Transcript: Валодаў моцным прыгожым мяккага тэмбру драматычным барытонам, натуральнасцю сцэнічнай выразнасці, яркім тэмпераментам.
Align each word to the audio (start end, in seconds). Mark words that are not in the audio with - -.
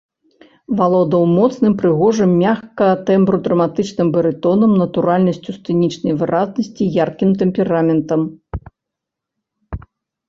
Валодаў 0.77 1.23
моцным 1.39 1.73
прыгожым 1.81 2.31
мяккага 2.43 2.95
тэмбру 3.09 3.37
драматычным 3.47 4.07
барытонам, 4.15 4.71
натуральнасцю 4.85 5.51
сцэнічнай 5.59 6.13
выразнасці, 6.23 6.83
яркім 7.03 7.29
тэмпераментам. 7.43 8.21